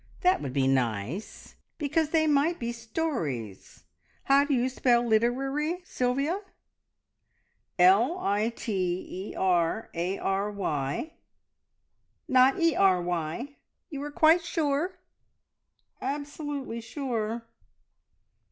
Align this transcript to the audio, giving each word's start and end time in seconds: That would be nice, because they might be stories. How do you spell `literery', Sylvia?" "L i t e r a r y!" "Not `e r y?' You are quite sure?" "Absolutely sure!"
That 0.21 0.41
would 0.41 0.51
be 0.53 0.67
nice, 0.67 1.57
because 1.77 2.09
they 2.09 2.25
might 2.25 2.57
be 2.57 2.71
stories. 2.71 3.83
How 4.23 4.43
do 4.45 4.53
you 4.55 4.67
spell 4.67 5.03
`literery', 5.03 5.85
Sylvia?" 5.85 6.41
"L 7.77 8.17
i 8.17 8.49
t 8.49 8.73
e 9.31 9.35
r 9.35 9.91
a 9.93 10.17
r 10.17 10.51
y!" 10.51 11.13
"Not 12.27 12.55
`e 12.55 12.75
r 12.79 12.99
y?' 13.03 13.57
You 13.91 14.01
are 14.01 14.09
quite 14.11 14.43
sure?" 14.43 14.97
"Absolutely 16.01 16.81
sure!" 16.81 17.45